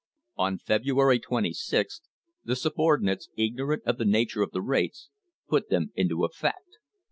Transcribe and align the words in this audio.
On 0.35 0.57
February 0.57 1.19
26, 1.19 2.01
the 2.43 2.55
subor 2.55 2.97
dinates, 2.99 3.27
ignorant 3.37 3.83
of 3.85 3.99
the 3.99 4.03
nature 4.05 4.41
of 4.41 4.49
the 4.49 4.63
rates, 4.63 5.11
put 5.47 5.69
them 5.69 5.91
into 5.93 6.25
effect. 6.25 6.79